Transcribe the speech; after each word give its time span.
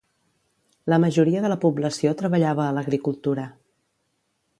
La 0.93 0.97
majoria 1.03 1.43
de 1.43 1.51
la 1.53 1.57
població 1.65 2.13
treballava 2.21 2.65
a 2.69 2.73
l'agricultura. 2.79 3.45